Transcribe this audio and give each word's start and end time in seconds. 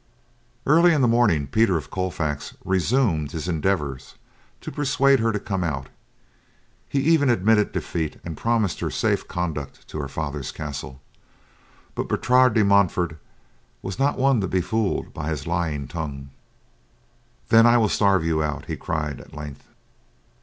Early 0.65 0.95
in 0.95 1.01
the 1.01 1.07
morning, 1.07 1.45
Peter 1.45 1.77
of 1.77 1.91
Colfax 1.91 2.57
resumed 2.65 3.33
his 3.33 3.47
endeavors 3.47 4.15
to 4.61 4.71
persuade 4.71 5.19
her 5.19 5.31
to 5.31 5.39
come 5.39 5.63
out; 5.63 5.89
he 6.89 6.99
even 7.01 7.29
admitted 7.29 7.71
defeat 7.71 8.19
and 8.23 8.35
promised 8.35 8.79
her 8.79 8.89
safe 8.89 9.27
conduct 9.27 9.87
to 9.89 9.99
her 9.99 10.07
father's 10.07 10.51
castle, 10.51 10.99
but 11.93 12.07
Bertrade 12.09 12.55
de 12.55 12.63
Montfort 12.63 13.19
was 13.83 13.99
not 13.99 14.17
one 14.17 14.41
to 14.41 14.47
be 14.47 14.59
fooled 14.61 15.13
by 15.13 15.29
his 15.29 15.45
lying 15.45 15.87
tongue. 15.87 16.31
"Then 17.49 17.65
will 17.65 17.83
I 17.83 17.87
starve 17.87 18.25
you 18.25 18.41
out," 18.41 18.65
he 18.65 18.77
cried 18.77 19.21
at 19.21 19.35
length. 19.35 19.65